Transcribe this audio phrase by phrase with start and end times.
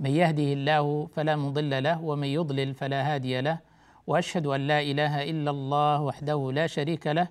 [0.00, 3.58] من يهده الله فلا مضل له ومن يضلل فلا هادي له
[4.06, 7.28] وأشهد أن لا إله إلا الله وحده لا شريك له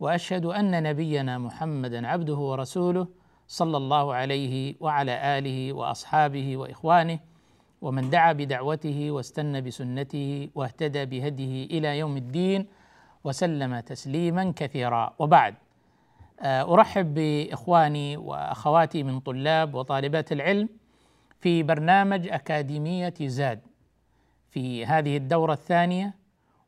[0.00, 3.08] وأشهد أن نبينا محمدا عبده ورسوله
[3.48, 7.18] صلى الله عليه وعلى آله وأصحابه وإخوانه
[7.82, 12.66] ومن دعا بدعوته واستنى بسنته واهتدى بهديه إلى يوم الدين
[13.24, 15.14] وسلم تسليما كثيرا.
[15.18, 15.54] وبعد
[16.40, 20.68] آه، أرحب بإخواني وأخواتي من طلاب وطالبات العلم
[21.40, 23.60] في برنامج أكاديمية زاد.
[24.50, 26.14] في هذه الدورة الثانية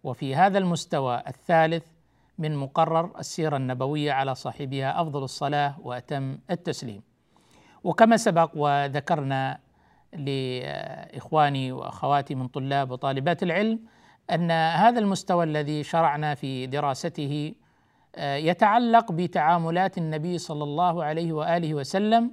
[0.05, 1.87] وفي هذا المستوى الثالث
[2.39, 7.03] من مقرر السيرة النبوية على صاحبها أفضل الصلاة وأتم التسليم.
[7.85, 9.59] وكما سبق وذكرنا
[10.13, 13.81] لإخواني وأخواتي من طلاب وطالبات العلم
[14.31, 17.55] أن هذا المستوى الذي شرعنا في دراسته
[18.17, 22.31] آه، يتعلق بتعاملات النبي صلى الله عليه وآله وسلم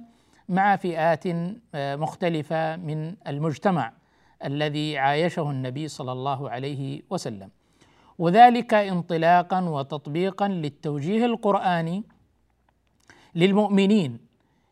[0.48, 1.26] مع فئات
[1.74, 3.92] آه، مختلفة من المجتمع
[4.44, 7.50] الذي عايشه النبي صلى الله عليه وسلم.
[8.18, 12.04] وذلك انطلاقا وتطبيقا للتوجيه القرآني
[13.34, 14.18] للمؤمنين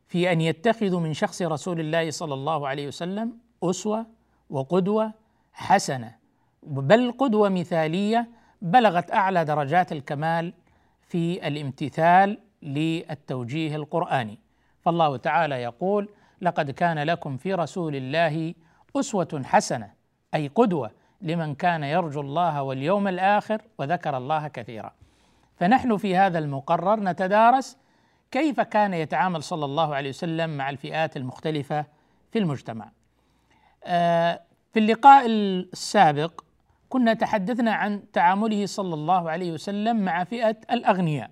[0.09, 4.07] في أن يتخذوا من شخص رسول الله صلى الله عليه وسلم أسوة
[4.51, 5.13] وقدوة
[5.53, 6.15] حسنة.
[6.63, 8.29] بل قدوة مثالية
[8.63, 10.53] بلغت أعلى درجات الكمال
[11.01, 14.44] في الامتثال للتوجيه القرآني.
[14.85, 16.09] فالله تعالى يقول
[16.41, 18.55] لقد كان لكم في رسول الله
[18.97, 19.93] أسوة حسنة
[20.35, 20.91] أي قدوة
[21.23, 24.93] لمن كان يرجو الله واليوم الآخر وذكر الله كثيرا.
[25.57, 27.77] فنحن في هذا المقرر نتدارس
[28.31, 31.87] كيف كان يتعامل صلى الله عليه وسلم مع الفئات المختلفة
[32.33, 32.91] في المجتمع.
[33.85, 34.41] آه،
[34.73, 36.41] في اللقاء السابق
[36.89, 41.31] كنا تحدثنا عن تعامله صلى الله عليه وسلم مع فئة الأغنياء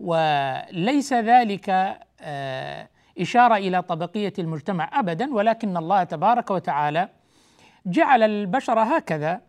[0.00, 2.88] وليس ذلك آه،
[3.20, 7.08] إشارة إلى طبقية المجتمع ابدا ولكن الله تبارك وتعالى
[7.86, 9.40] جعل البشر هكذا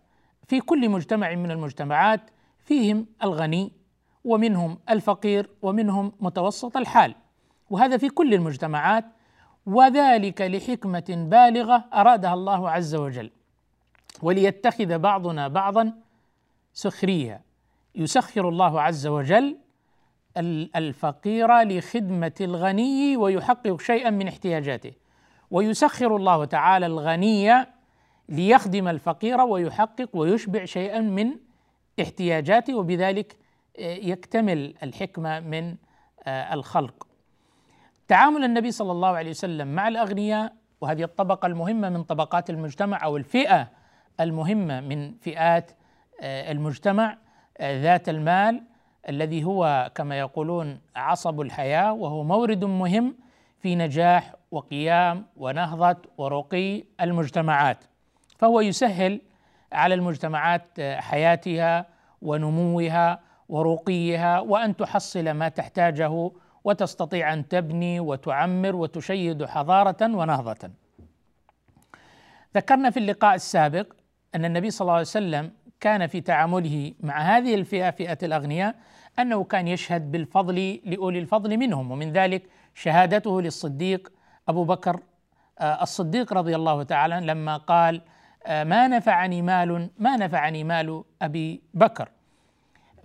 [0.47, 2.21] في كل مجتمع من المجتمعات
[2.65, 3.71] فيهم الغني
[4.23, 7.15] ومنهم الفقير ومنهم متوسط الحال.
[7.69, 9.05] وهذا في كل المجتمعات
[9.65, 13.31] وذلك لحكمة بالغة أرادها الله عز وجل.
[14.21, 15.93] وليتخذ بعضنا بعضا
[16.73, 17.41] سخريا
[17.95, 19.57] يسخر الله عز وجل
[20.75, 24.91] الفقير لخدمة الغني ويحقق شيئا من احتياجاته
[25.51, 27.65] ويسخر الله تعالى الغني
[28.29, 31.31] ليخدم الفقير ويحقق ويشبع شيئا من
[32.01, 33.37] احتياجاته وبذلك
[33.79, 35.75] آه، يكتمل الحكمة من
[36.23, 37.07] آه، الخلق.
[38.07, 43.17] تعامل النبي صلى الله عليه وسلم مع الأغنياء وهذه الطبقة المهمة من طبقات المجتمع أو
[43.17, 43.67] الفئة
[44.19, 45.71] المهمة من فئات
[46.21, 47.17] آه، المجتمع
[47.61, 48.63] ذات المال
[49.09, 53.15] الذي هو كما يقولون عصب الحياة وهو مورد مهم
[53.59, 57.77] في نجاح وقيام ونهضة ورقي المجتمعات
[58.37, 59.21] فهو يسهل
[59.71, 61.85] على المجتمعات حياتها
[62.21, 63.19] ونموها
[63.49, 66.31] ورقيها وأن تحصل ما تحتاجه
[66.63, 70.69] وتستطيع أن تبني وتعمر وتشيد حضارة ونهضة.
[72.55, 73.93] ذكرنا في اللقاء السابق
[74.35, 78.75] أن النبي صلى الله عليه وسلم كان في تعامله مع هذه الفئة فئة الأغنياء
[79.19, 82.43] أنه كان يشهد بالفضل لأولي الفضل منهم ومن ذلك
[82.75, 84.11] شهادته للصديق
[84.47, 84.99] أبو بكر
[85.59, 88.01] آه، الصديق رضي الله تعالى لما قال
[88.45, 92.09] آه، ما نفعني مال ما نفعني مال أبي بكر.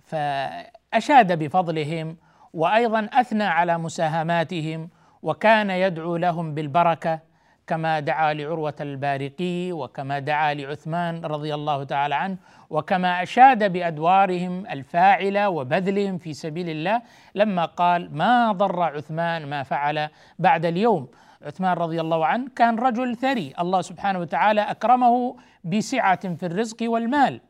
[0.03, 2.17] فأشاد بفضلهم
[2.53, 4.89] وأيضا أثنى على مساهماتهم
[5.23, 7.19] وكان يدعو لهم بالبركة
[7.67, 12.37] كما دعا لعروة البارقي وكما دعا لعثمان رضي الله تعالى عنه
[12.69, 17.01] وكما أشاد بأدوارهم الفاعلة وبذلهم في سبيل الله
[17.35, 21.07] لما قال ما ضر عثمان ما فعل بعد اليوم
[21.41, 27.41] عثمان رضي الله عنه كان رجل ثري الله سبحانه وتعالى أكرمه بسعة في الرزق والمال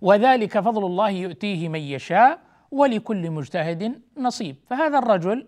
[0.00, 2.38] وذلك فضل الله يؤتيه من يشاء
[2.70, 5.46] ولكل مجتهد نصيب فهذا الرجل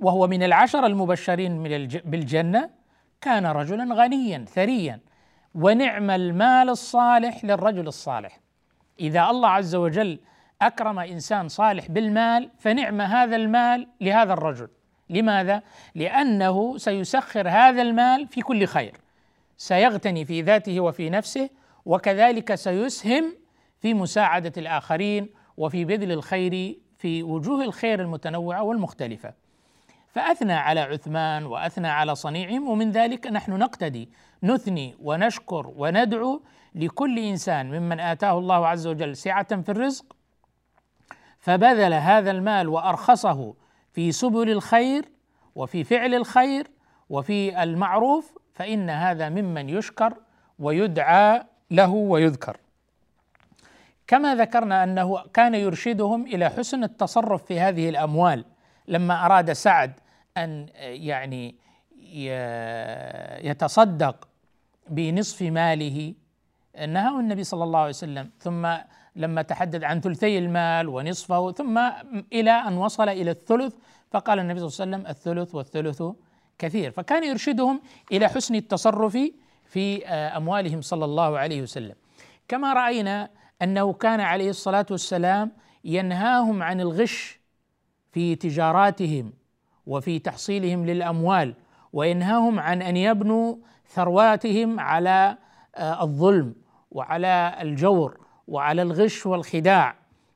[0.00, 2.79] وهو من العشر المبشرين من بالجنة
[3.20, 5.00] كان رجلا غنيا ثريا.
[5.54, 8.40] ونعم المال الصالح للرجل الصالح.
[9.00, 10.20] إذا الله عز وجل
[10.62, 14.68] أكرم إنسان صالح بالمال فنعم هذا المال لهذا الرجل.
[15.10, 15.62] لماذا؟
[15.94, 18.96] لأنه سيسخر هذا المال في كل خير.
[19.56, 21.50] سيغتني في ذاته وفي نفسه
[21.84, 23.34] وكذلك سيسهم
[23.80, 29.39] في مساعدة الآخرين وفي بذل الخير في وجوه الخير المتنوعة والمختلفة.
[30.12, 34.08] فأثنى على عثمان وأثنى على صنيعهم ومن ذلك نحن نقتدي
[34.42, 36.42] نثني ونشكر وندعو
[36.74, 40.16] لكل إنسان ممن آتاه الله عز وجل سعة في الرزق
[41.38, 43.54] فبذل هذا المال وأرخصه
[43.92, 45.08] في سبل الخير
[45.54, 46.70] وفي فعل الخير
[47.08, 50.14] وفي المعروف فإن هذا ممن يشكر
[50.58, 52.56] ويدعى له ويذكر.
[54.06, 58.44] كما ذكرنا أنه كان يرشدهم إلى حسن التصرف في هذه الأموال
[58.88, 59.92] لما أراد سعد
[60.36, 61.54] أن يعني
[63.48, 64.28] يتصدق
[64.88, 66.14] بنصف ماله
[66.88, 68.30] نهاه النبي صلى الله عليه وسلم.
[68.38, 68.74] ثم
[69.16, 71.78] لما تحدث عن ثلثي المال ونصفه ثم
[72.32, 73.74] إلى أن وصل إلى الثلث
[74.10, 76.02] فقال النبي صلى الله عليه وسلم الثلث والثلث
[76.58, 76.90] كثير.
[76.90, 77.80] فكان يرشدهم
[78.12, 79.18] إلى حسن التصرف
[79.64, 81.94] في أموالهم صلى الله عليه وسلم.
[82.48, 83.30] كما رأينا
[83.62, 85.52] أنه كان عليه الصلاة والسلام
[85.84, 87.39] ينهاهم عن الغش
[88.12, 89.32] في تجاراتهم
[89.86, 91.54] وفي تحصيلهم للأموال
[91.92, 93.56] وينهاهم عن أن يبنوا
[93.88, 95.36] ثرواتهم على
[95.76, 96.54] آه، الظلم
[96.90, 99.94] وعلى الجور وعلى الغش والخداع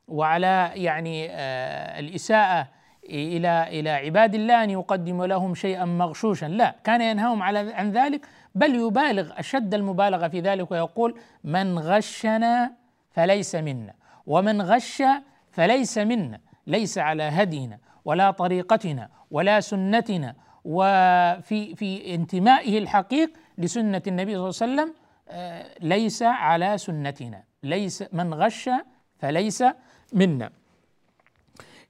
[0.09, 2.69] وعلى يعني آه، الإساءة
[3.05, 6.47] إلى إلى عباد الله أن يقدم لهم شيئا مغشوشا.
[6.47, 12.73] لا كان ينهاهم على عن ذلك بل يبالغ أشد المبالغة في ذلك ويقول من غشنا
[13.11, 13.95] فليس منا
[14.27, 15.03] ومن غش
[15.51, 16.41] فليس منا.
[16.67, 20.35] ليس على هدينا ولا طريقتنا ولا سنتنا
[20.65, 24.95] وفي في انتمائه الحقيق لسنة النبي صلى الله عليه وسلم
[25.29, 27.45] آه، ليس على سنتنا.
[27.63, 28.71] ليس من غش
[29.19, 29.65] فليس
[30.13, 30.51] منا.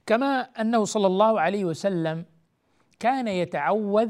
[0.05, 2.25] كما أنه صلى الله عليه وسلم
[2.99, 4.09] كان يتعوذ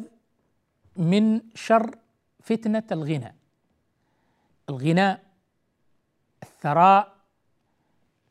[0.97, 1.95] من شر
[2.39, 3.35] فتنة الغنى.
[4.69, 5.19] الغناء
[6.43, 7.15] الثراء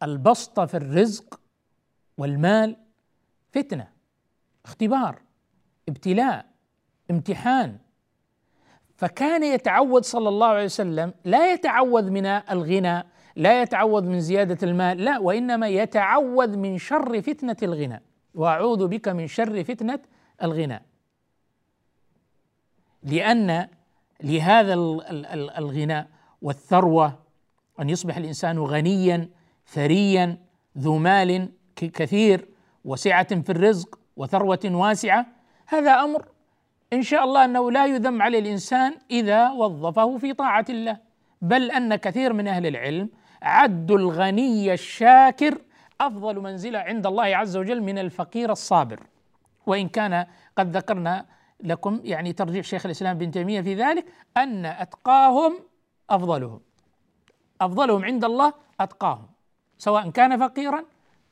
[0.02, 1.40] البسط في الرزق
[2.16, 2.76] والمال
[3.52, 3.88] فتنة
[4.64, 5.22] اختبار
[5.88, 6.46] ابتلاء
[7.10, 7.78] امتحان.
[8.96, 13.04] فكان يتعوذ صلى الله عليه وسلم لا يتعوذ من الغنى
[13.36, 18.02] لا يتعوذ من زيادة المال لا وإنما يتعوذ من شر فتنة الغنى.
[18.34, 19.98] وأعوذ بك من شر فتنة
[20.42, 20.82] الغنى.
[23.02, 23.68] لأن
[24.22, 24.74] لهذا
[25.58, 26.08] الغنى
[26.42, 27.18] والثروة
[27.80, 29.28] أن يصبح الإنسان غنيا
[29.66, 30.38] ثريا
[30.78, 32.48] ذو مال كثير
[32.84, 35.26] وسعة في الرزق وثروة واسعة
[35.66, 36.28] هذا أمر
[36.92, 40.96] إن شاء الله أنه لا يذم على الإنسان إذا وظفه في طاعة الله.
[41.42, 43.08] بل أن كثير من أهل العلم
[43.42, 45.58] عدوا الغني الشاكر
[46.00, 49.00] أفضل منزلة عند الله عز وجل من الفقير الصابر.
[49.66, 50.26] وإن كان
[50.58, 51.26] قد ذكرنا
[51.60, 54.06] لكم يعني ترجيح شيخ الإسلام بن تيمية في ذلك
[54.36, 55.58] أن أتقاهم
[56.10, 56.60] أفضلهم.
[57.60, 59.26] أفضلهم عند الله أتقاهم
[59.78, 60.84] سواء كان فقيرا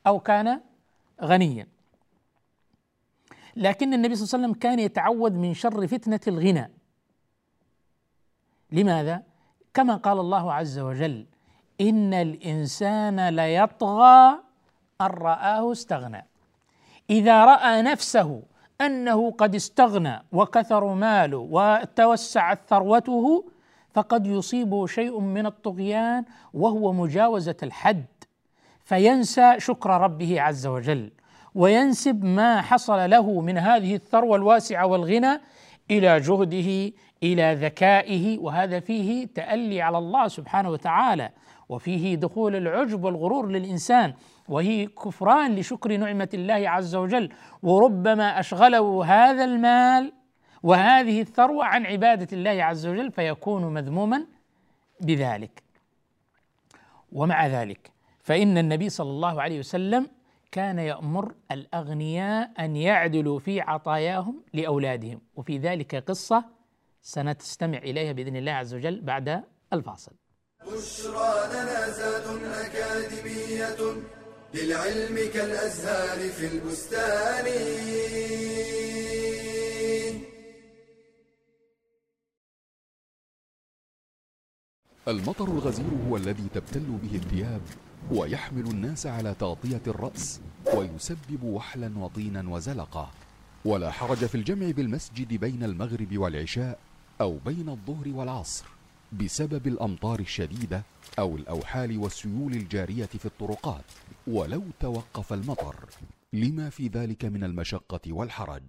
[0.07, 0.61] أو كان
[1.21, 1.67] غنيا.
[3.55, 6.71] لكن النبي صلى الله عليه وسلم كان يتعوذ من شر فتنة الغنى.
[8.71, 9.23] لماذا؟
[9.73, 11.25] كما قال الله عز وجل
[11.81, 14.39] إن الإنسان ليطغى
[15.01, 16.27] أن رآه استغنى.
[17.09, 18.43] إذا رأى نفسه
[18.81, 23.45] أنه قد استغنى وكثر ماله وتوسعت ثروته
[23.93, 28.05] فقد يصيبه شيء من الطغيان وهو مجاوزة الحد.
[28.83, 31.11] فينسى شكر ربه عز وجل
[31.55, 35.41] وينسب ما حصل له من هذه الثروة الواسعة والغنى
[35.91, 41.29] إلى جهده إلى ذكائه وهذا فيه تألي على الله سبحانه وتعالى
[41.69, 44.13] وفيه دخول العجب والغرور للإنسان
[44.47, 47.29] وهي كفران لشكر نعمة الله عز وجل
[47.63, 50.13] وربما أشغله هذا المال
[50.63, 54.25] وهذه الثروة عن عبادة الله عز وجل فيكون مذموما
[55.01, 55.63] بذلك.
[57.11, 57.92] ومع ذلك
[58.23, 60.07] فإن النبي صلى الله عليه وسلم
[60.51, 65.21] كان يأمر الأغنياء أن يعدلوا في عطاياهم لأولادهم.
[65.35, 66.45] وفي ذلك قصة
[67.01, 70.11] سنستمع إليها بإذن الله عز وجل بعد الفاصل.
[70.61, 73.81] بشرى لنا زاد أكاديمية
[74.53, 77.47] للعلم كالأزهار في البستان.
[85.07, 87.61] المطر الغزير هو الذي تبتل به الثياب
[88.11, 90.41] ويحمل الناس على تغطية الرأس
[90.75, 93.11] ويسبب وحلا وطينا وزلقة
[93.65, 96.79] ولا حرج في الجمع بالمسجد بين المغرب والعشاء
[97.21, 98.65] أو بين الظهر والعصر
[99.13, 100.83] بسبب الأمطار الشديدة
[101.19, 103.83] أو الأوحال والسيول الجارية في الطرقات
[104.27, 105.75] ولو توقف المطر.
[106.33, 108.63] لما في ذلك من المشقة والحرج.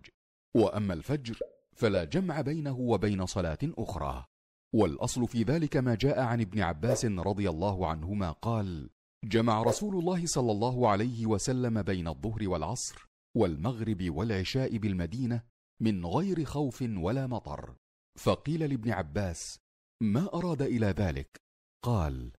[0.54, 1.38] وأما الفجر
[1.76, 4.24] فلا جمع بينه وبين صلاة أخرى.
[4.72, 8.90] والأصل في ذلك ما جاء عن ابن عباس رضي الله عنهما قال
[9.28, 15.42] جمع رسول الله صلى الله عليه وسلم بين الظهر والعصر والمغرب والعشاء بالمدينة
[15.80, 17.76] من غير خوف ولا مطر.
[18.18, 19.58] فقيل لابن عباس
[20.02, 21.42] ما أراد إلى ذلك؟
[21.84, 22.32] قال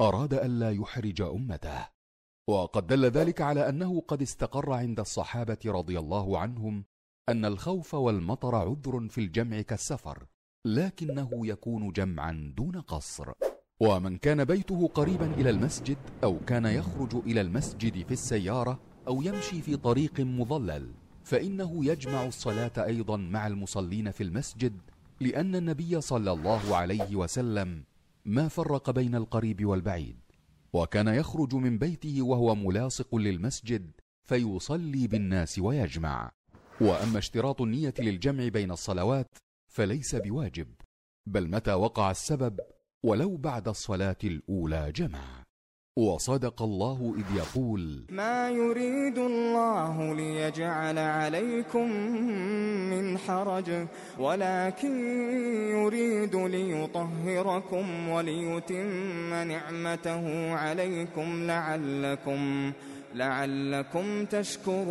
[0.00, 1.88] أراد ألا يحرج أمته.
[2.48, 6.84] وقد دل ذلك على أنه قد استقر عند الصحابة رضي الله عنهم
[7.28, 10.26] أن الخوف والمطر عذر في الجمع كالسفر
[10.66, 13.32] لكنه يكون جمعا دون قصر.
[13.82, 19.62] ومن كان بيته قريبا إلى المسجد أو كان يخرج إلى المسجد في السيارة أو يمشي
[19.62, 20.92] في طريق مظلل
[21.24, 24.72] فإنه يجمع الصلاة أيضا مع المصلين في المسجد
[25.20, 27.84] لأن النبي صلى الله عليه وسلم
[28.24, 30.16] ما فرق بين القريب والبعيد.
[30.72, 33.90] وكان يخرج من بيته وهو ملاصق للمسجد
[34.24, 36.30] فيصلي بالناس ويجمع.
[36.80, 40.68] وأما اشتراط النية للجمع بين الصلوات فليس بواجب
[41.26, 42.60] بل متى وقع السبب
[43.04, 45.42] ولو بعد الصلاة الأولى جمع.
[45.98, 51.92] وصدق الله إذ يقول ما يريد الله ليجعل عليكم
[52.90, 53.86] من حرج
[54.18, 55.10] ولكن
[55.70, 62.72] يريد ليطهركم وليتم نعمته عليكم لعلكم
[63.14, 64.82] لعلكم تشكرون.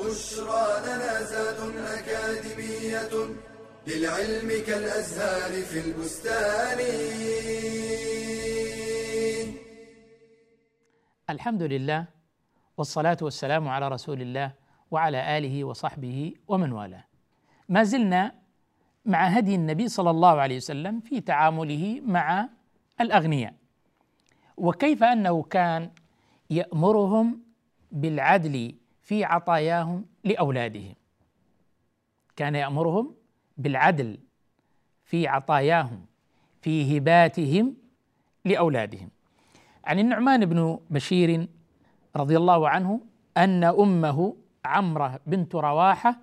[0.00, 3.14] بشرى لنا زاد أكاديمية
[3.86, 6.78] للعلم كالأزهار في البستان.
[11.30, 12.04] الحمد لله
[12.78, 14.52] والصلاة والسلام على رسول الله
[14.90, 17.04] وعلى آله وصحبه ومن والاه.
[17.68, 18.34] ما زلنا
[19.04, 22.48] مع هدي النبي صلى الله عليه وسلم في تعامله مع
[23.00, 23.54] الأغنياء.
[24.56, 25.90] وكيف أنه كان
[26.50, 27.42] يأمرهم
[27.92, 28.74] بالعدل
[29.06, 30.94] في عطاياهم لأولادهم.
[32.36, 33.14] كان يأمرهم
[33.58, 34.18] بالعدل
[35.04, 36.06] في عطاياهم
[36.62, 37.74] في هباتهم
[38.44, 39.08] لأولادهم.
[39.84, 41.48] عن النعمان بن بشير
[42.16, 43.00] رضي الله عنه
[43.36, 46.18] أن أمه عمرة بنت رواحة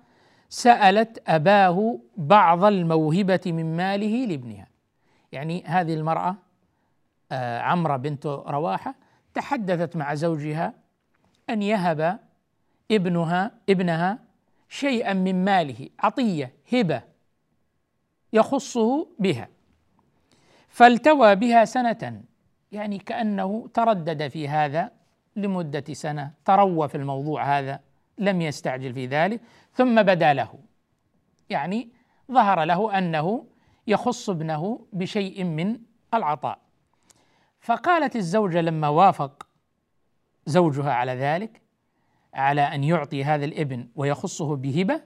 [0.48, 4.66] سألت أباه بعض الموهبة من ماله لابنها.
[5.32, 6.36] يعني هذه المرأة
[7.32, 8.94] آه، عمرة بنت رواحة
[9.34, 10.74] تحدثت مع زوجها
[11.50, 12.18] أن يهب
[12.90, 14.18] ابنها ابنها
[14.68, 17.02] شيئا من ماله عطية هبة
[18.32, 19.48] يخصه بها
[20.68, 22.22] فالتوى بها سنة.
[22.72, 24.90] يعني كأنه تردد في هذا
[25.36, 27.80] لمدة سنة تروى في الموضوع هذا
[28.18, 29.40] لم يستعجل في ذلك
[29.74, 30.58] ثم بدا له.
[31.50, 31.88] يعني
[32.32, 33.46] ظهر له أنه
[33.86, 35.78] يخص ابنه بشيء من
[36.14, 36.58] العطاء.
[37.60, 39.46] فقالت الزوجة لما وافق
[40.46, 41.63] زوجها على ذلك
[42.34, 45.02] على أن يعطي هذا الابن ويخصه بهبة؟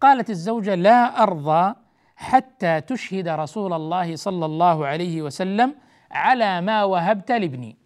[0.00, 1.74] قالت الزوجة لا أرضى
[2.16, 5.74] حتى تشهد رسول الله صلى الله عليه وسلم
[6.10, 7.76] على ما وهبت لابني.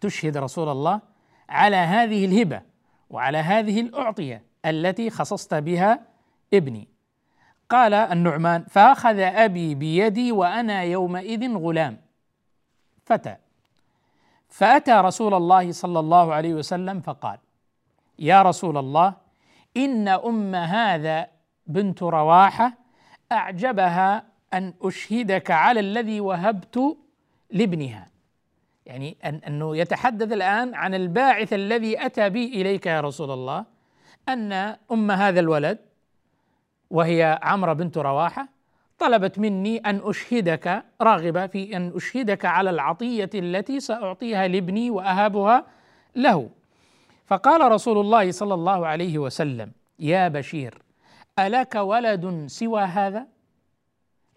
[0.00, 1.00] تشهد رسول الله
[1.48, 2.62] على هذه الهبة
[3.10, 6.00] وعلى هذه الأعطية التي خصصت بها
[6.54, 6.88] ابني.
[7.70, 12.00] قال النعمان فأخذ أبي بيدي وأنا يومئذ غلام.
[13.04, 13.36] فتى.
[14.48, 17.38] فأتى رسول الله صلى الله عليه وسلم فقال
[18.18, 19.14] يا رسول الله
[19.76, 21.26] إن أم هذا
[21.66, 22.72] بنت رواحة
[23.32, 26.96] أعجبها أن أشهدك على الذي وهبت
[27.50, 28.08] لابنها.
[28.86, 33.64] يعني أنه يتحدث الآن عن الباعث الذي أتى بي إليك يا رسول الله
[34.28, 34.52] أن
[34.92, 35.78] أم هذا الولد
[36.90, 38.48] وهي عمرو بنت رواحة
[38.98, 45.66] طلبت مني أن أشهدك راغبة في أن أشهدك على العطية التي سأعطيها لابني واهبها
[46.16, 46.50] له.
[47.26, 50.82] فقال رسول الله صلى الله عليه وسلم يا بشير
[51.38, 53.26] ألك ولد سوى هذا؟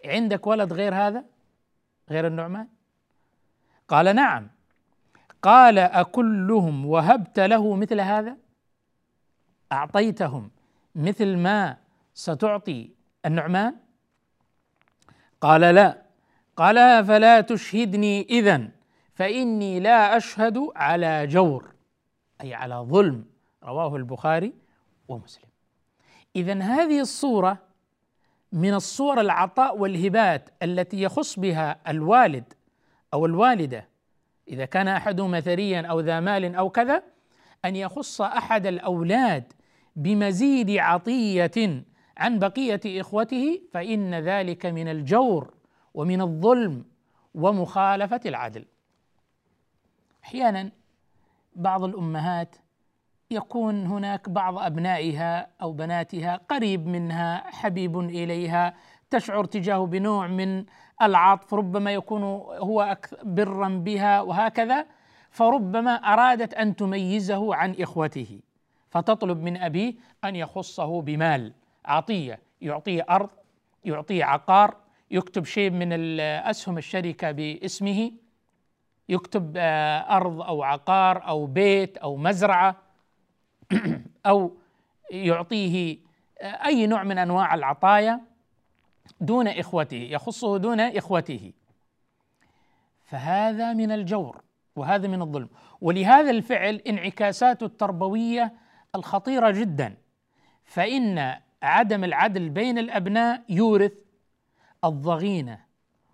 [0.04, 1.24] عندك ولد غير هذا؟
[2.10, 2.68] غير النعمان؟
[3.88, 4.48] قال نعم
[5.42, 8.36] قال أكلهم وهبت له مثل هذا؟
[9.72, 10.50] أعطيتهم
[10.94, 11.76] مثل ما
[12.14, 12.90] ستعطي
[13.26, 13.76] النعمان؟
[15.40, 16.02] قال لا
[16.56, 18.68] قال فلا تشهدني إذا
[19.14, 21.74] فإني لا أشهد على جور
[22.40, 23.24] أي على ظلم
[23.64, 24.52] رواه البخاري
[25.08, 25.48] ومسلم.
[26.36, 27.58] اذا هذه الصورة
[28.52, 32.52] من الصور العطاء والهبات التي يخص بها الوالد
[33.14, 33.88] أو الوالدة
[34.48, 37.02] إذا كان احدهما ثريا أو ذا مال أو كذا
[37.64, 39.52] أن يخص أحد الأولاد
[39.96, 41.84] بمزيد عطية
[42.16, 45.54] عن بقية إخوته فإن ذلك من الجور
[45.94, 46.84] ومن الظلم
[47.34, 48.64] ومخالفة العدل.
[50.24, 50.70] أحيانا
[51.56, 52.56] بعض الأمهات
[53.30, 58.74] يكون هناك بعض أبنائها أو بناتها قريب منها حبيب إليها
[59.10, 60.64] تشعر تجاهه بنوع من
[61.02, 64.86] العطف ربما يكون هو برا بها وهكذا.
[65.30, 68.40] فربما أرادت أن تميزه عن إخوته.
[68.90, 71.52] فتطلب من أبيه أن يخصه بمال
[71.84, 73.30] عطية يعطيه أرض
[73.84, 74.76] يعطيه عقار
[75.10, 78.12] يكتب شيء من اسهم الشركة باسمه.
[79.10, 82.76] يكتب آه، أرض أو عقار أو بيت أو مزرعة
[84.26, 84.56] أو
[85.10, 85.98] يعطيه
[86.40, 88.20] آه، أي نوع من أنواع العطايا
[89.20, 91.52] دون إخوته يخصه دون إخوته.
[93.04, 94.42] فهذا من الجور
[94.76, 95.48] وهذا من الظلم.
[95.80, 98.52] ولهذا الفعل انعكاساته التربوية
[98.94, 99.96] الخطيرة جدا.
[100.64, 103.92] فإن عدم العدل بين الأبناء يورث
[104.84, 105.60] الضغينة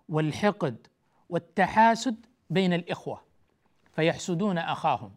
[0.09, 0.87] والحقد
[1.29, 3.21] والتحاسد بين الإخوة
[3.95, 5.11] فيحسدون أخاهم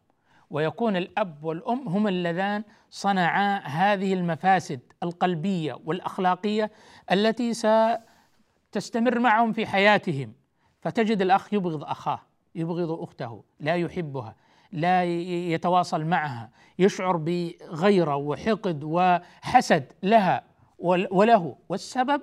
[0.51, 6.71] ويكون الأب والأم هم اللذان صنعا هذه المفاسد القلبية والأخلاقية
[7.13, 10.33] التي ستستمر معهم في حياتهم.
[10.81, 12.21] فتجد الأخ يبغض أخاه
[12.55, 14.37] يبغض أخته لا يحبها
[14.73, 15.05] لا
[15.53, 20.43] يتواصل معها يشعر بغيرة وحقد وحسد لها
[20.79, 21.57] وله.
[21.69, 22.23] والسبب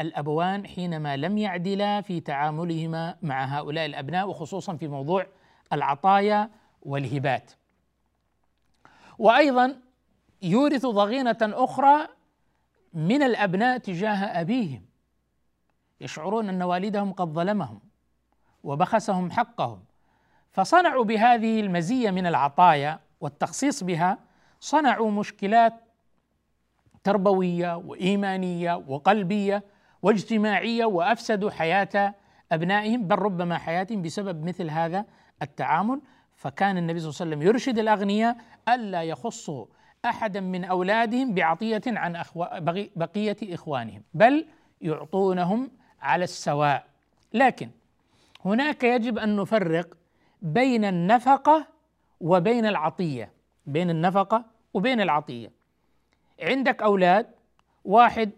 [0.00, 5.26] الأبوان حينما لم يعدلا في تعاملهما مع هؤلاء الأبناء وخصوصا في موضوع
[5.72, 6.50] العطايا
[6.82, 7.50] والهبات.
[9.18, 9.76] وأيضا
[10.42, 12.08] يورث ضغينة أخرى
[12.94, 14.84] من الأبناء تجاه أبيهم.
[16.00, 17.80] يشعرون أن والدهم قد ظلمهم
[18.64, 19.84] وبخسهم حقهم.
[20.52, 24.18] فصنعوا بهذه المزية من العطايا والتخصيص بها
[24.60, 25.74] صنعوا مشكلات
[27.04, 29.62] تربوية وإيمانية وقلبية
[30.02, 32.14] واجتماعية وافسدوا حياة
[32.52, 35.04] أبنائهم بل ربما حياتهم بسبب مثل هذا
[35.42, 36.00] التعامل.
[36.40, 38.36] فكان النبي صلى الله عليه وسلم يرشد الأغنياء
[38.68, 39.66] ألا يخصوا
[40.04, 42.46] أحدا من أولادهم بعطية عن أخو...
[42.96, 44.46] بقية إخوانهم بل
[44.80, 46.84] يعطونهم على السواء.
[47.32, 47.70] لكن
[48.44, 49.96] هناك يجب أن نفرق
[50.42, 51.66] بين النفقة
[52.20, 53.32] وبين العطية
[53.66, 55.52] بين النفقة وبين العطية.
[56.42, 57.26] عندك أولاد
[57.84, 58.30] واحد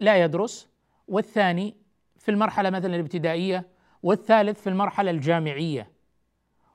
[0.00, 0.68] لا يدرس
[1.10, 1.76] والثاني
[2.16, 3.66] في المرحلة مثلا الابتدائية
[4.02, 5.90] والثالث في المرحلة الجامعية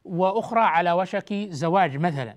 [0.06, 2.36] وأخرى على وشك زواج مثلا.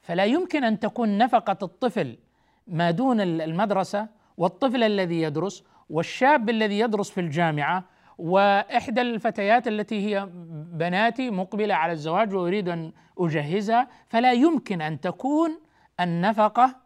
[0.00, 2.18] فلا يمكن أن تكون نفقة الطفل
[2.66, 7.84] ما دون المدرسة والطفل الذي يدرس والشاب الذي يدرس في الجامعة
[8.18, 10.28] وإحدى الفتيات التي هي
[10.72, 15.60] بناتي مقبلة على الزواج وأريد أن أجهزها فلا يمكن أن تكون
[16.00, 16.83] النفقة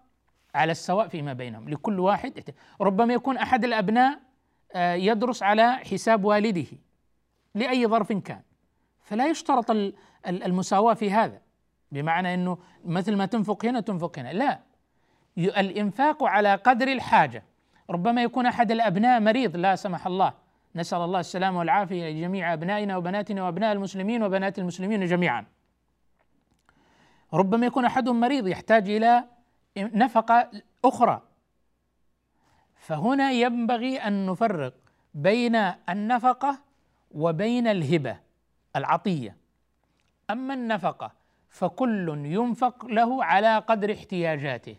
[0.54, 4.18] على السواء فيما بينهم لكل واحد ربما يكون أحد الأبناء
[4.72, 6.66] آه، يدرس على حساب والده
[7.54, 8.42] لأي ظرف كان.
[9.02, 9.70] فلا يشترط
[10.26, 11.40] المساواة في هذا
[11.92, 14.32] بمعنى أنه مثل ما تنفق هنا تنفق هنا.
[14.32, 14.61] لا
[15.38, 17.44] الإنفاق على قدر الحاجة.
[17.90, 20.32] ربما يكون أحد الأبناء مريض لا سمح الله.
[20.74, 25.46] نسأل الله السلامة والعافية لجميع أبنائنا وبناتنا وأبناء المسلمين وبنات المسلمين جميعا.
[27.34, 29.24] ربما يكون أحدهم مريض يحتاج إلى
[29.84, 30.50] نفقة
[30.84, 31.22] أخرى.
[32.76, 34.74] فهنا ينبغي أن نفرق
[35.14, 35.56] بين
[35.88, 36.58] النفقة
[37.10, 38.20] وبين الهبة
[38.76, 39.36] العطية.
[40.30, 41.12] أما النفقة
[41.50, 44.76] فكل ينفق له على قدر احتياجاته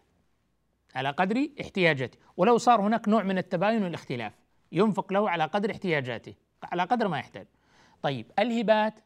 [0.95, 2.17] على قدر احتياجاته.
[2.37, 4.33] ولو صار هناك نوع من التباين والاختلاف
[4.71, 6.33] ينفق له على قدر احتياجاته
[6.63, 7.47] على قدر ما يحتاج.
[8.01, 8.99] طيب الهبات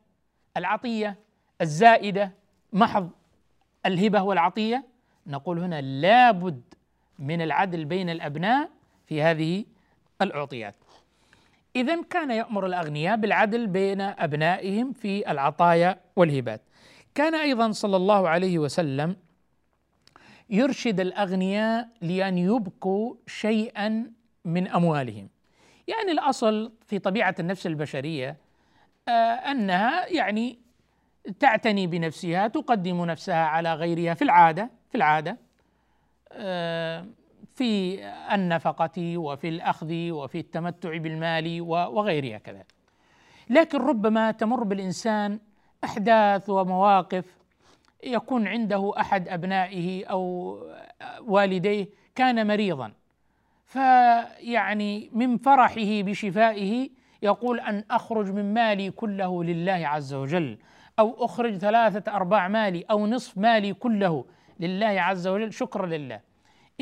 [0.57, 1.19] العطية
[1.61, 2.31] الزائدة
[2.73, 3.09] محض
[3.85, 4.85] الهبة والعطية
[5.27, 6.61] نقول هنا لابد
[7.19, 8.69] من العدل بين الأبناء
[9.05, 9.65] في هذه
[10.21, 10.75] الأعطيات
[11.75, 16.61] إذا كان يأمر الأغنياء بالعدل بين أبنائهم في العطايا والهبات.
[17.15, 19.15] كان أيضا صلى الله عليه وسلم
[20.49, 24.11] يرشد الأغنياء لأن يبقوا شيئا
[24.45, 25.29] من أموالهم.
[25.87, 28.37] يعني الأصل في طبيعة النفس البشرية
[29.07, 29.11] آه
[29.51, 30.59] أنها يعني
[31.39, 35.37] تعتني بنفسها تقدم نفسها على غيرها في العادة العادة
[36.31, 37.05] آه
[37.55, 37.99] في
[38.33, 42.73] النفقة وفي الأخذ وفي التمتع بالمال وغيرها كذلك
[43.49, 45.39] لكن ربما تمر بالإنسان
[45.83, 47.25] أحداث ومواقف
[48.03, 50.57] يكون عنده أحد أبنائه أو
[51.21, 52.93] والديه كان مريضا
[53.65, 56.89] فيعني من فرحه بشفائه
[57.21, 60.57] يقول أن أخرج من مالي كله لله عز وجل
[60.99, 64.25] أو أخرج ثلاثة أرباع مالي أو نصف مالي كله
[64.63, 66.19] لله عز وجل شكرا لله.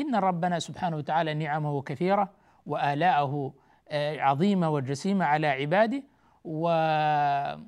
[0.00, 2.30] إن ربنا سبحانه وتعالى نعمه كثيرة
[2.66, 3.54] والاءه
[3.88, 6.02] آه، عظيمة وجسيمة على عباده
[6.44, 7.64] وكل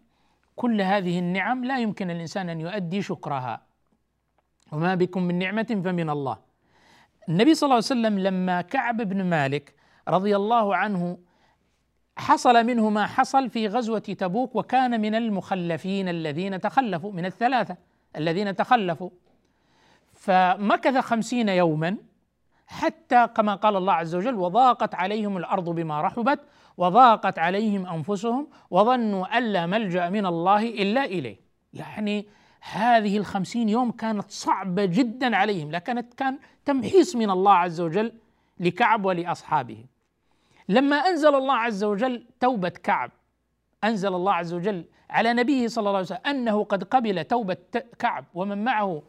[0.80, 3.62] هذه النعم لا يمكن الإنسان أن يؤدي شكرها.
[4.72, 6.38] وما بكم من نعمة فمن الله.
[7.28, 9.74] النبي صلى الله عليه وسلم لما كعب بن مالك
[10.08, 11.18] رضي الله عنه
[12.16, 17.76] حصل منه ما حصل في غزوة تبوك وكان من المخلفين الذين تخلفوا من الثلاثة
[18.16, 19.10] الذين تخلفوا.
[20.24, 21.96] فمكث خمسين يوما
[22.66, 26.40] حتى كما قال الله عز وجل وضاقت عليهم الأرض بما رحبت
[26.76, 31.36] وضاقت عليهم أنفسهم وظنوا أن لا ملجأ من الله إلا إليه.
[31.72, 32.26] يعني
[32.60, 38.12] هذه الخمسين يوم كانت صعبة جدا عليهم لكنت كان تمحيص من الله عز وجل
[38.60, 39.84] لكعب ولأصحابه.
[40.68, 43.10] لما أنزل الله عز وجل توبة كعب
[43.84, 47.56] أنزل الله عز وجل على نبيه صلى الله عليه وسلم أنه قد قبل توبة
[47.98, 49.02] كعب ومن معه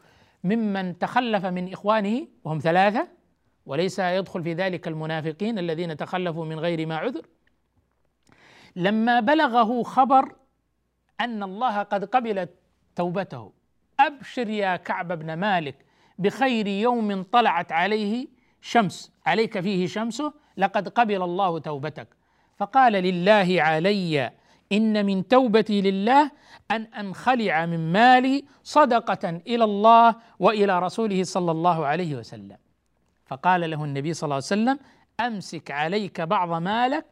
[0.45, 3.07] ممن تخلف من إخوانه وهم ثلاثة
[3.65, 7.25] وليس يدخل في ذلك المنافقين الذين تخلفوا من غير ما عذر.
[8.75, 10.35] لما بلغه خبر
[11.21, 12.47] أن الله قد قبل
[12.95, 13.51] توبته
[13.99, 15.75] أبشر يا كعب بن مالك
[16.19, 18.27] بخير يوم طلعت عليه
[18.61, 22.07] شمس عليك فيه شمسه لقد قبل الله توبتك.
[22.57, 24.31] فقال لله علي
[24.71, 26.31] إن من توبتي لله
[26.71, 32.57] أن أنخلع من مالي صدقة إلى الله وإلى رسوله صلى الله عليه وسلم.
[33.25, 34.79] فقال له النبي صلى الله عليه وسلم
[35.19, 37.05] أمسك عليك بعض مالك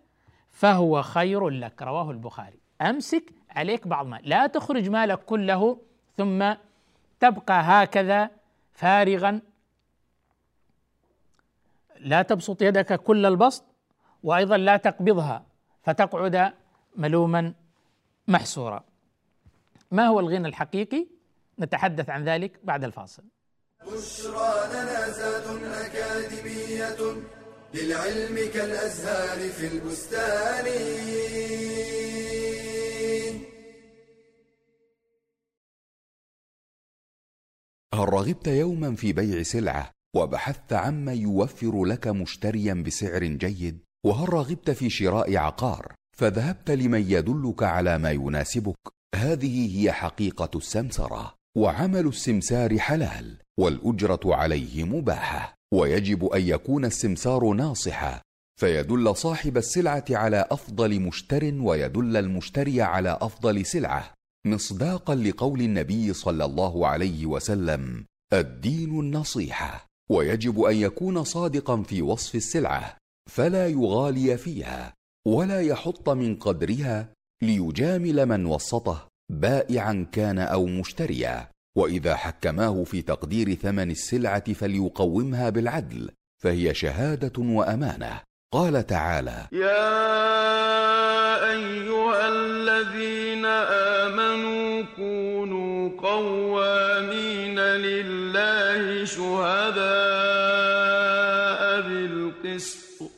[0.51, 1.81] فهو خير لك.
[1.81, 2.59] رواه البخاري.
[2.81, 4.29] أمسك عليك بعض مال.
[4.29, 5.77] لا تخرج مالك كله
[6.17, 6.53] ثم
[7.19, 8.29] تبقى هكذا
[8.73, 9.41] فارغا.
[11.99, 13.63] لا تبسط يدك كل البسط
[14.23, 15.45] وأيضا لا تقبضها
[15.83, 16.53] فتقعد
[16.95, 17.53] ملوما
[18.27, 18.83] محسورا
[19.93, 21.07] ما هو الغنى الحقيقي؟
[21.59, 23.23] نتحدث عن ذلك بعد الفاصل.
[23.85, 27.21] بشرى لنا زاد أكاديمية
[27.73, 30.65] للعلم كالأزهار في البستان.
[37.93, 44.71] هل رغبت يوما في بيع سلعة وبحثت عما يوفر لك مشتريا بسعر جيد؟ وهل رغبت
[44.71, 52.77] في شراء عقار فذهبت لمن يدلك على ما يناسبك؟ هذه هي حقيقة السمسرة وعمل السمسار
[52.79, 58.21] حلال والأجرة عليه مباحة ويجب أن يكون السمسار ناصحا
[58.59, 64.13] فيدل صاحب السلعة على أفضل مشتر ويدل المشتري على أفضل سلعة.
[64.47, 72.35] مصداقا لقول النبي صلى الله عليه وسلم الدين النصيحة ويجب أن يكون صادقا في وصف
[72.35, 72.97] السلعة
[73.29, 74.93] فلا يغالي فيها
[75.27, 77.09] ولا يحط من قدرها
[77.43, 86.09] ليجامل من وسطه بائعا كان أو مشتريا وإذا حكماه في تقدير ثمن السلعة فليقومها بالعدل
[86.43, 88.21] فهي شهادة وأمانة.
[88.53, 89.93] قال تعالى يا
[91.51, 93.32] أيها الذين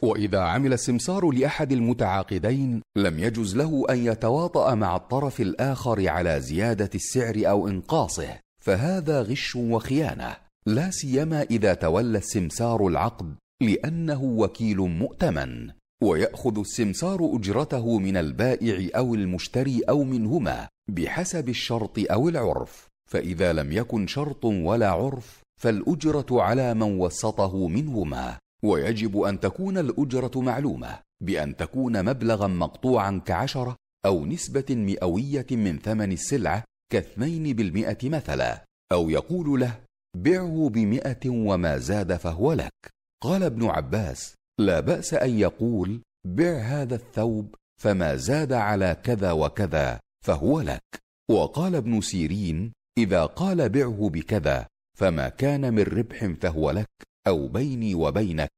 [0.06, 6.90] وإذا عمل السمسار لأحد المتعاقدين لم يجز له أن يتواطأ مع الطرف الآخر على زيادة
[6.96, 8.40] السعر أو إنقاصه.
[8.64, 10.36] فهذا غش وخيانة.
[10.66, 15.70] لا سيما إذا تولى السمسار العقد لأنه وكيل مؤتمن.
[16.04, 22.88] ويأخذ السمسار أجرته من البائع أو المشتري أو منهما بحسب الشرط أو العرف.
[23.10, 28.38] فإذا لم يكن شرط ولا عرف فالأجرة على من وسطه منهما.
[28.66, 33.76] ويجب أن تكون الأجرة معلومة بأن تكون مبلغا مقطوعا كعشرة
[34.06, 38.66] أو نسبة مئوية من ثمن السلعة كاثنين بالمئة مثلا.
[38.92, 39.80] أو يقول له
[40.18, 42.94] بعه بمئة وما زاد فهو لك.
[43.24, 50.00] قال ابن عباس لا بأس أن يقول بع هذا الثوب فما زاد على كذا وكذا
[50.26, 51.00] فهو لك.
[51.32, 56.88] وقال ابن سيرين إذا قال بعه بكذا فما كان من ربح فهو لك.
[57.28, 58.52] أو بيني وبينك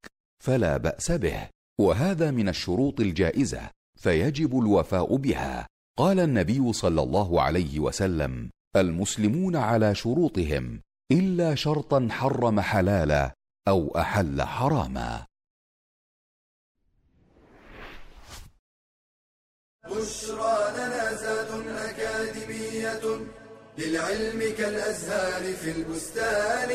[0.43, 1.49] فلا بأس به.
[1.79, 5.67] وهذا من الشروط الجائزة فيجب الوفاء بها.
[5.97, 13.33] قال النبي صلى الله عليه وسلم المسلمون على شروطهم إلا شرطا حرم حلالا
[13.67, 15.25] أو أحل حراما.
[19.85, 23.25] بشرى لنا زاد أكاديمية
[23.77, 26.71] للعلم كالأزهار في البستان.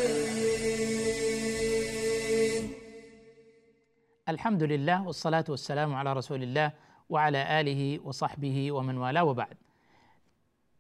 [4.33, 6.73] الحمد لله والصلاة والسلام على رسول الله
[7.11, 9.57] وعلى آله وصحبه ومن والاه وبعد.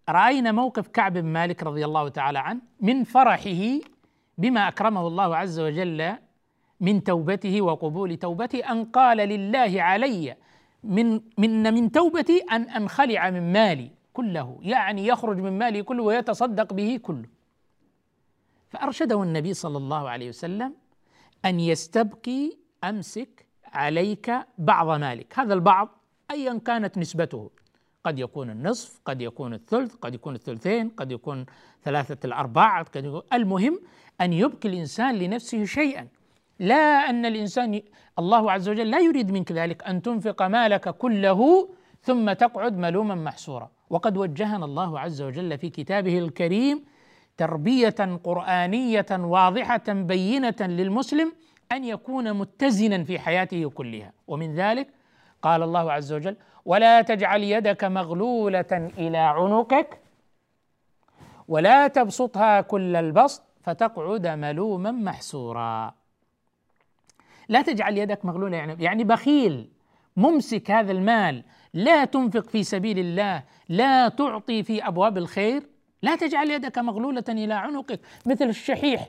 [0.08, 3.62] رأينا موقف كعب بن مالك رضي الله تعالى عنه من فرحه
[4.38, 6.16] بما أكرمه الله عز وجل
[6.80, 10.36] من توبته وقبول توبته أن قال لله علي
[10.84, 16.72] من من من توبتي أن أنخلع من مالي كله يعني يخرج من مالي كله ويتصدق
[16.72, 17.28] به كله.
[18.68, 20.74] فأرشده النبي صلى الله عليه وسلم
[21.44, 25.38] أن يستبقي أمسك عليك بعض مالك.
[25.38, 25.88] هذا البعض
[26.30, 27.50] أيا كانت نسبته.
[28.04, 31.46] قد يكون النصف قد يكون الثلث قد يكون الثلثين قد يكون
[31.84, 33.22] ثلاثة الأرباع قد يكون.
[33.32, 33.80] المهم
[34.20, 36.08] أن يبقي الإنسان لنفسه شيئا.
[36.58, 37.82] لا أن الإنسان
[38.18, 41.68] الله عز وجل لا يريد منك ذلك أن تنفق مالك كله
[42.02, 46.84] ثم تقعد ملوما محسورا وقد وجهنا الله عز وجل في كتابه الكريم
[47.36, 51.32] تربية قرآنية واضحة بينة للمسلم
[51.72, 54.12] أن يكون متزنا في حياته كلها.
[54.26, 54.88] ومن ذلك
[55.42, 60.00] قال الله عز وجل ولا تجعل يدك مغلولة إلى عنقك
[61.48, 65.94] ولا تبسطها كل البسط فتقعد ملوما محسورا.
[67.48, 69.70] لا تجعل يدك مغلولة يعني يعني بخيل
[70.16, 75.62] ممسك هذا المال لا تنفق في سبيل الله لا تعطي في أبواب الخير.
[76.02, 79.08] لا تجعل يدك مغلولة إلى عنقك مثل الشحيح.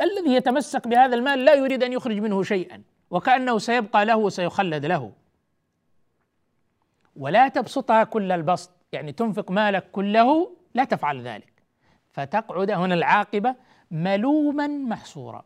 [0.00, 5.12] الذي يتمسك بهذا المال لا يريد أن يخرج منه شيئا وكأنه سيبقى له وسيخلد له.
[7.16, 11.52] ولا تبسطها كل البسط يعني تنفق مالك كله لا تفعل ذلك.
[12.12, 13.54] فتقعد هنا العاقبة
[13.90, 15.44] ملوما محصورا.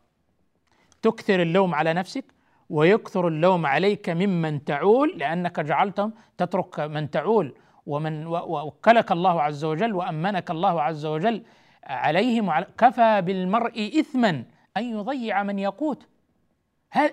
[1.01, 2.25] تكثر اللوم على نفسك
[2.69, 9.93] ويكثر اللوم عليك ممن تعول لأنك جعلتهم تترك من تعول ومن وكلك الله عز وجل
[9.93, 11.43] وأمنك الله عز وجل
[11.85, 14.45] عليهم كفى بالمرء إثما
[14.77, 16.07] أن يضيع من يقوت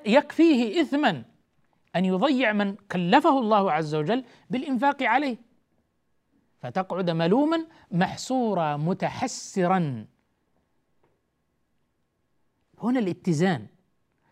[0.06, 1.24] يكفيه إثما
[1.96, 5.36] أن يضيع من كلفه الله عز وجل بالإنفاق عليه؟
[6.58, 10.06] فتقعد ملوما محسورا متحسرا.
[12.78, 13.66] هنا الاتزان.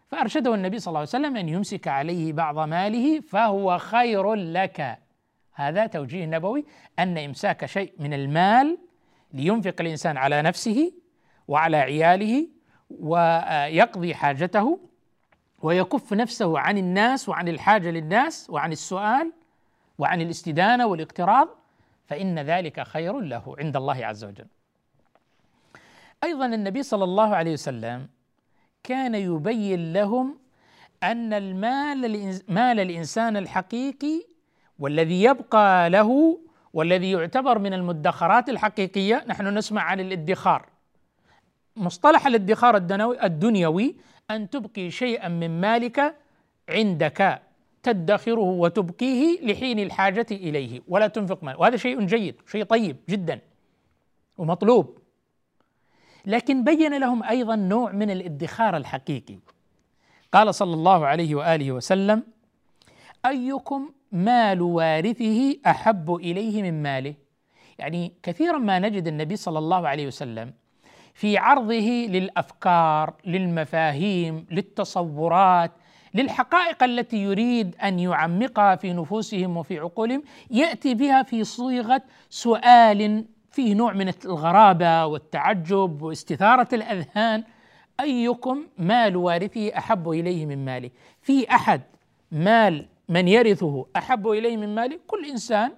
[0.09, 4.99] فأرشده النبي صلى الله عليه وسلم أن يمسك عليه بعض ماله فهو خير لك.
[5.53, 6.65] هذا توجيه نبوي
[6.99, 8.79] أن إمساك شيء من المال
[9.33, 10.93] لينفق الإنسان على نفسه
[11.49, 12.49] وعلى عياله
[12.91, 14.81] ويقضي حاجته
[15.63, 19.33] ويكف نفسه عن الناس وعن الحاجة للناس وعن السؤال
[19.99, 21.49] وعن الاستدانة والاقتراض
[22.07, 24.47] فإن ذلك خير له عند الله عز وجل.
[26.25, 28.09] أيضا النبي صلى الله عليه وسلم
[28.85, 30.39] كان يبين لهم
[31.03, 32.01] أن المال
[32.49, 34.23] مال الإنسان الحقيقي
[34.79, 36.41] والذي يبقى له
[36.73, 40.67] والذي يعتبر من المدخرات الحقيقية نحن نسمع عن الادخار.
[41.77, 42.77] مصطلح الادخار
[43.25, 43.97] الدنيوي
[44.31, 46.17] أن تبقي شيئا من مالك
[46.69, 47.43] عندك
[47.83, 50.81] تدخره وتبقيه لحين الحاجة إليه.
[50.89, 53.41] ولا تنفق مال وهذا شيء جيد شيء طيب جدا
[54.39, 54.99] ومطلوب.
[56.27, 59.39] لكن بين لهم أيضا نوع من الادخار الحقيقي.
[60.33, 62.23] قال صلى الله عليه وآله وسلم
[63.27, 67.15] أيكم مال وارثه أحب إليه من ماله.
[67.79, 70.53] يعني كثيرا ما نجد النبي صلى الله عليه وسلم
[71.15, 75.73] في عرضه للأفكار للمفاهيم للتصورات
[76.15, 83.75] للحقائق التي يريد أن يعمقها في نفوسهم وفي عقولهم يأتي بها في صيغة سؤال فيه
[83.75, 87.45] نوع من الغرابة والتعجب واستثارة الأذهان.
[88.01, 90.91] أيكم مال وارثه أحب إليه من ماله؟
[91.23, 91.83] في أحد
[92.33, 95.73] مال من يرثه أحب إليه من ماله كل إنسان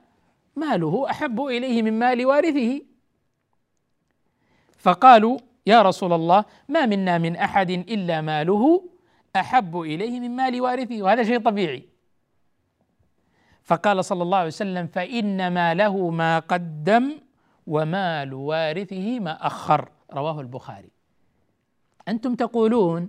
[0.56, 2.82] ماله أحب إليه من مال وارثه.
[4.78, 8.88] فقالوا يا رسول الله ما منا من أحد إلا ماله
[9.36, 11.02] أحب إليه من مال وارثه.
[11.02, 11.88] وهذا شيء طبيعي.
[13.62, 17.12] فقال صلى الله عليه وسلم فان ماله ما قدم
[17.66, 19.88] ومال وارثه ما أخر.
[20.12, 20.90] رواه البخاري.
[22.08, 23.08] أنتم تقولون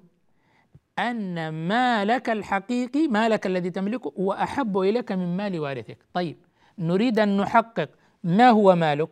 [0.99, 5.97] أن مالك الحقيقي مالك الذي تملكه هو أحب إليك من مال وارثك.
[6.13, 6.37] طيب
[6.77, 7.89] نريد أن نحقق
[8.23, 9.09] ما هو مالك؟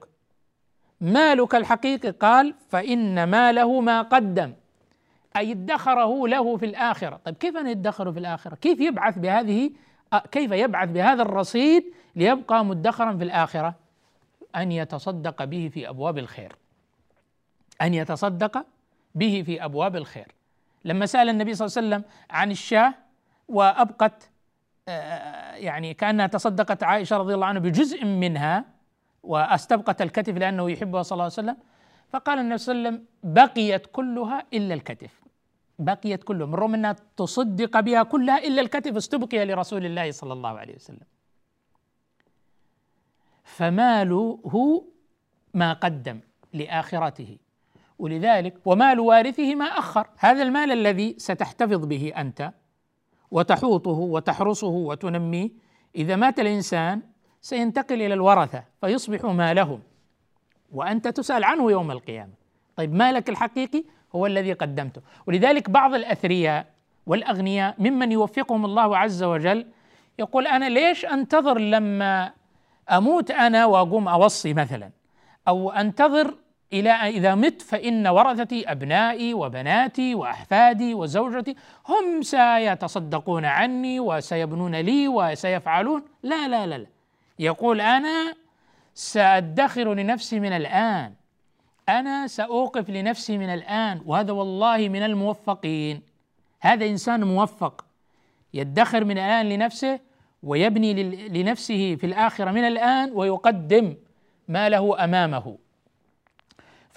[1.02, 4.54] مالك الحقيقي قال فإن ماله ما قدم
[5.38, 7.20] أي ادخره له في الآخرة.
[7.26, 9.72] طيب كيف أن يدخره في الآخرة؟ كيف يبعث بهذه
[10.32, 13.76] كيف يبعث بهذا الرصيد ليبقى مدخرا في الآخرة؟
[14.56, 16.56] أن يتصدق به في أبواب الخير.
[17.82, 18.66] أن يتصدق
[19.16, 20.39] به في أبواب الخير.
[20.86, 22.94] لما سأل النبي صلى الله عليه وسلم عن الشاة
[23.48, 24.30] وأبقت
[25.56, 28.66] يعني كأنها تصدقت عائشة رضي الله عنها بجزء منها
[29.24, 31.58] واستبقت الكتف لأنه يحبها صلى الله عليه وسلم
[32.10, 35.22] فقال النبي صلى الله عليه وسلم بقيت كلها إلا الكتف.
[35.80, 40.60] بقيت كلها من رغم أنها تصدق بها كلها إلا الكتف استبقي لرسول الله صلى الله
[40.60, 41.08] عليه وسلم.
[43.44, 44.84] فماله
[45.54, 46.20] ما قدم
[46.54, 47.38] لآخرته
[48.00, 50.08] ولذلك ومال وارثه ما أخر.
[50.18, 52.52] هذا المال الذي ستحتفظ به أنت
[53.32, 55.50] وتحوطه وتحرسه وتنميه.
[55.96, 57.02] إذا مات الإنسان
[57.42, 59.80] سينتقل إلى الورثة فيصبح مالهم.
[60.72, 62.34] وأنت تسأل عنه يوم القيامة.
[62.76, 63.84] طيب مالك الحقيقي
[64.16, 65.02] هو الذي قدمته.
[65.28, 66.66] ولذلك بعض الأثرياء
[67.06, 69.66] والأغنياء ممن يوفقهم الله عز وجل
[70.20, 72.32] يقول أنا ليش أنتظر لما
[72.92, 74.90] أموت أنا وأقوم أوصي مثلا؟
[75.48, 76.36] أو أنتظر
[76.74, 81.56] إلى إذا مت فإن ورثتي أبنائي وبناتي وأحفادي وزوجتي
[81.88, 86.04] هم سيتصدقون عني وسيبنون لي وسيفعلون.
[86.24, 86.88] لا لا لا, لا.
[87.40, 88.34] يقول أنا
[88.94, 91.14] سأدخر لنفسي من الآن.
[91.90, 96.02] أنا سأوقف لنفسي من الآن وهذا والله من الموفقين.
[96.62, 97.86] هذا إنسان موفق.
[98.54, 100.00] يدخر من الآن لنفسه
[100.44, 100.94] ويبني
[101.30, 103.96] لنفسه في الآخرة من الآن ويقدم
[104.48, 105.58] ما له أمامه.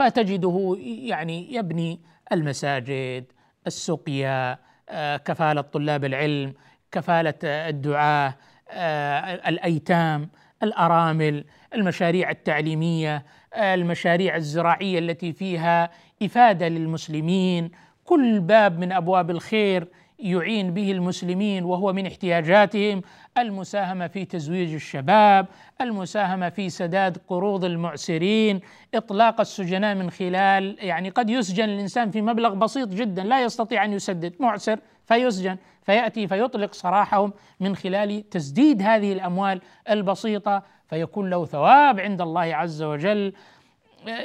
[0.05, 2.01] فتجده يعني يبني
[2.33, 3.25] المساجد
[3.67, 6.55] السقيا آه، كفالة طلاب العلم
[6.93, 8.35] كفالة الدعاة
[8.71, 10.31] آه، الأيتام
[10.63, 13.25] الأرامل المشاريع التعليمية
[13.57, 15.91] المشاريع الزراعية التي فيها
[16.23, 17.71] إفادة للمسلمين.
[18.05, 19.89] كل باب من أبواب الخير
[20.23, 23.03] يعين به المسلمين وهو من احتياجاتهم
[23.39, 25.47] المساهمة في تزويج الشباب
[25.81, 28.61] المساهمة في سداد قروض المعسرين
[28.95, 33.93] إطلاق السجناء من خلال يعني قد يسجن الإنسان في مبلغ بسيط جدا لا يستطيع أن
[33.93, 42.01] يسدد معسر فيسجن فيأتي فيطلق سراحهم من خلال تسديد هذه الأموال البسيطة فيكون له ثواب
[42.01, 43.33] عند الله عز وجل.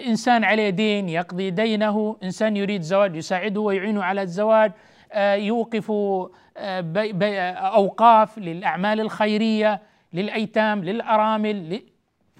[0.08, 4.72] إنسان عليه دين يقضي دينه إنسان يريد زواج يساعده ويعينه على الزواج.
[5.16, 5.92] يوقف
[6.58, 9.82] آه، أوقاف للأعمال الخيرية
[10.14, 11.82] للأيتام للأرامل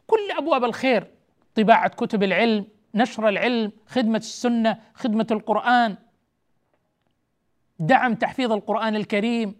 [0.08, 1.08] كل أبواب الخير.
[1.56, 5.96] طباعة كتب العلم نشر العلم خدمة السنة خدمة القرآن.
[7.80, 9.56] دعم تحفيظ القرآن الكريم.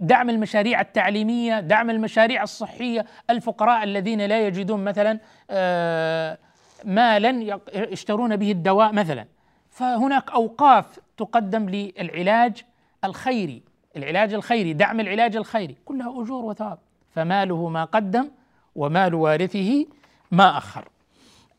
[0.00, 3.06] دعم المشاريع التعليمية دعم المشاريع الصحية.
[3.30, 5.18] الفقراء الذين لا يجدون مثلا
[5.50, 6.38] آه،
[6.84, 9.26] مالا يشترون به الدواء مثلا.
[9.70, 12.64] فهناك أوقاف تقدم للعلاج
[13.04, 13.62] الخيري
[13.96, 16.78] العلاج الخيري دعم العلاج الخيري كلها أجور وثواب.
[17.10, 18.30] فماله ما قدم
[18.74, 19.86] ومال وارثه
[20.30, 20.88] ما أخر.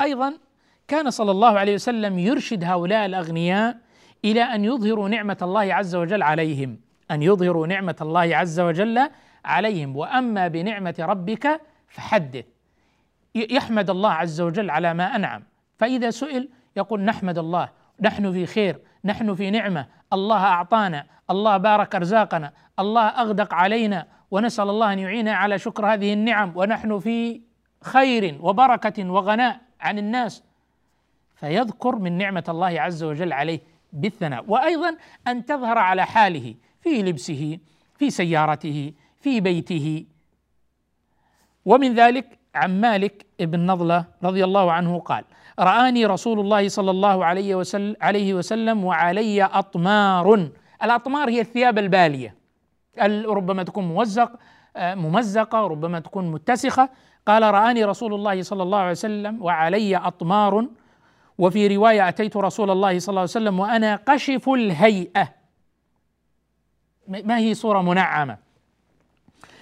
[0.02, 0.34] أيضا
[0.88, 3.78] كان صلى الله عليه وسلم يرشد هؤلاء الأغنياء
[4.26, 6.80] إلى أن يظهروا نعمة الله عز وجل عليهم
[7.12, 9.10] أن يظهروا نعمة الله عز وجل
[9.46, 9.96] عليهم.
[9.96, 12.46] وأما بنعمة ربك فحدث.
[13.36, 15.43] يحمد الله عز وجل على ما أنعم.
[15.78, 17.70] فإذا سئل يقول نحمد الله
[18.02, 18.80] نحن في خير.
[19.08, 19.86] نحن في نعمة.
[20.13, 21.06] الله أعطانا.
[21.30, 22.54] الله بارك أرزاقنا.
[22.80, 24.08] الله أغدق علينا.
[24.32, 26.52] ونسأل الله أن يعيننا على شكر هذه النعم.
[26.56, 27.41] ونحن في
[27.82, 30.43] خير وبركة وغناء عن الناس.
[31.36, 33.60] فيذكر من نعمة الله عز وجل عليه
[33.93, 34.43] بالثناء.
[34.48, 37.60] وأيضا أن تظهر على حاله في لبسه
[37.96, 40.06] في سيارته في بيته.
[41.65, 45.24] ومن ذلك عن مالك بن نضلة رضي الله عنه قال
[45.60, 50.50] رآني رسول الله صلى الله عليه وسلم, عليه وسلم وعلي أطمار.
[50.84, 52.36] الأطمار هي الثياب البالية.
[53.26, 54.32] ربما تكون موزق
[54.76, 56.89] آه، ممزقة ربما تكون متسخة.
[57.26, 60.67] قال رآني رسول الله صلى الله عليه وسلم وعلي أطمار.
[61.38, 65.34] وفي رواية أتيت رسول الله صلى الله عليه وسلم وأنا قشف الهيئة.
[67.08, 68.38] ما هي صورة منعمة؟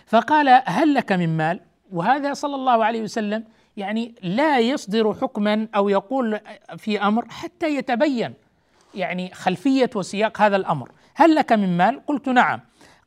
[0.06, 1.60] فقال هل لك من مال؟
[1.92, 3.44] وهذا صلى الله عليه وسلم
[3.78, 6.40] يعني لا يصدر حكما أو يقول
[6.78, 8.34] في أمر حتى يتبين
[8.96, 10.92] يعني خلفية وسياق هذا الأمر.
[11.16, 12.60] هل لك من مال؟ قلت نعم.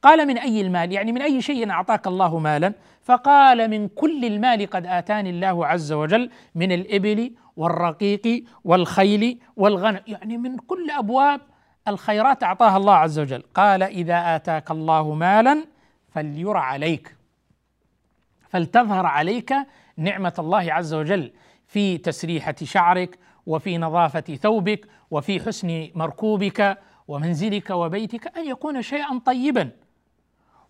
[0.03, 4.71] قال من أي المال؟ يعني من أي شيء أعطاك الله مالا؟ فقال من كل المال
[4.71, 10.01] قد آتاني الله عز وجل من الإبل والرقيق والخيل والغنم.
[10.07, 11.41] يعني من كل أبواب
[11.89, 13.43] الخيرات أعطاها الله عز وجل.
[13.55, 15.65] قال إذا آتاك الله مالا
[16.15, 17.17] فليرى عليك.
[18.49, 19.55] فلتظهر عليك
[19.99, 21.33] نعمة الله عز وجل
[21.67, 26.79] في تسريحة شعرك وفي نظافة ثوبك وفي حسن مركوبك
[27.09, 29.71] ومنزلك وبيتك أن يكون شيئا طيبا.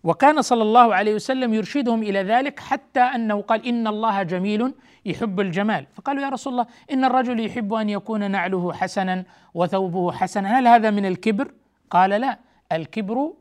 [0.03, 4.73] وكان صلى الله عليه وسلم يرشدهم إلى ذلك حتى أنه قال إن الله جميل
[5.05, 5.87] يحب الجمال.
[5.93, 10.91] فقالوا يا رسول الله إن الرجل يحب أن يكون نعله حسنا وثوبه حسنا هل هذا
[10.91, 11.51] من الكبر؟
[11.89, 12.39] قال لا
[12.71, 13.33] الكبر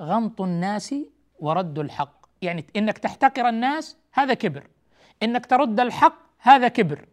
[0.00, 0.94] غمط الناس
[1.38, 2.26] ورد الحق.
[2.42, 4.62] يعني إنك تحتقر الناس هذا كبر.
[5.22, 7.04] إنك ترد الحق هذا كبر.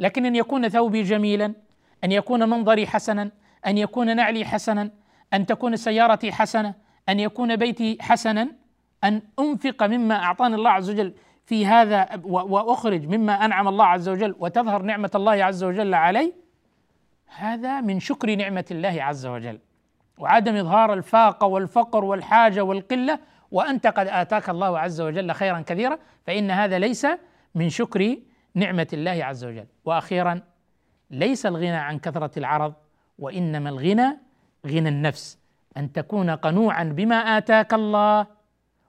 [0.00, 1.54] لكن أن يكون ثوبي جميلا
[2.04, 3.30] أن يكون منظري حسنا
[3.66, 4.90] أن يكون نعلي حسنا
[5.34, 6.74] أن تكون سيارتي حسنة
[7.08, 8.48] أن يكون بيتي حسنا
[9.04, 11.14] أن أنفق مما أعطاني الله عز وجل
[11.46, 16.32] في هذا وأخرج مما أنعم الله عز وجل وتظهر نعمة الله عز وجل علي
[17.36, 19.58] هذا من شكر نعمة الله عز وجل.
[20.18, 23.18] وعدم إظهار الفاقة والفقر والحاجة والقلة
[23.50, 27.06] وأنت قد آتاك الله عز وجل خيرا كثيرا فإن هذا ليس
[27.54, 28.16] من شكر
[28.54, 29.66] نعمة الله عز وجل.
[29.84, 30.40] وأخيرا
[31.10, 32.74] ليس الغنى عن كثرة العرض
[33.18, 34.18] وإنما الغنى
[34.66, 35.38] غنى النفس.
[35.76, 38.26] أن تكون قنوعا بما آتاك الله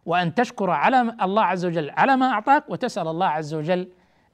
[0.05, 3.89] وأن تشكر على الله عز وجل على ما أعطاك وتسأل الله عز وجل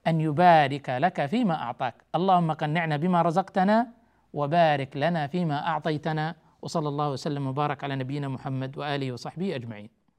[0.08, 1.96] أن يبارك لك فيما أعطاك.
[2.16, 3.88] اللهم قنعنا بما رزقتنا
[4.34, 9.90] وبارك لنا فيما أعطيتنا وصلى الله وسلم وبارك على نبينا محمد وآله وصحبه أجمعين.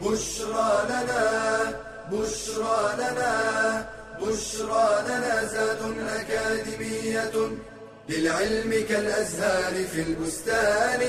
[0.00, 1.24] بشرى لنا
[2.12, 3.32] بشرى لنا
[4.22, 5.82] بشرى لنا زاد
[6.20, 7.36] أكاديمية
[8.08, 11.00] للعلم كالأزهار في البستان.